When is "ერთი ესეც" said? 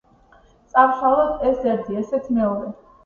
1.75-2.33